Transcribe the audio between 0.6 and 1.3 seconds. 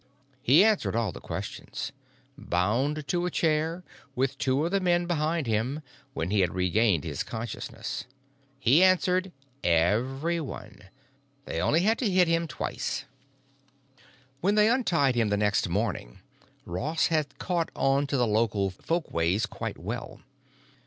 answered all the